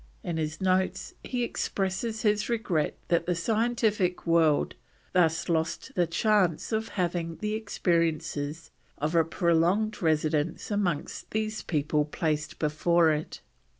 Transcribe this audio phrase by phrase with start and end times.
[0.23, 4.73] In his notes he expresses his regret that the scientific world
[5.13, 12.05] thus lost the chance of having the experiences of a prolonged residence amongst these people
[12.05, 13.41] placed before it.